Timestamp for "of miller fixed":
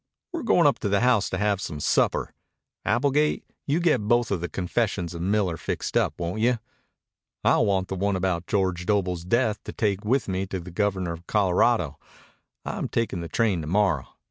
5.13-5.95